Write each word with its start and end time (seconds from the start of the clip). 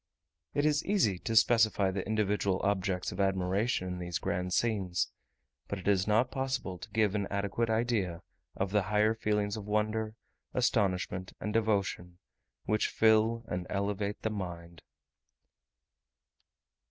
It 0.55 0.65
is 0.65 0.83
easy 0.83 1.19
to 1.19 1.35
specify 1.35 1.91
the 1.91 2.03
individual 2.07 2.59
objects 2.63 3.11
of 3.11 3.19
admiration 3.19 3.87
in 3.87 3.99
these 3.99 4.17
grand 4.17 4.51
scenes; 4.51 5.11
but 5.67 5.77
it 5.77 5.87
is 5.87 6.07
not 6.07 6.31
possible 6.31 6.79
to 6.79 6.89
give 6.89 7.13
an 7.13 7.27
adequate 7.27 7.69
idea 7.69 8.23
of 8.55 8.71
the 8.71 8.81
higher 8.81 9.13
feelings 9.13 9.57
of 9.57 9.65
wonder, 9.67 10.15
astonishment, 10.55 11.33
and 11.39 11.53
devotion, 11.53 12.17
which 12.65 12.87
fill 12.87 13.45
and 13.47 13.67
elevate 13.69 14.23
the 14.23 14.31
mind. 14.31 14.81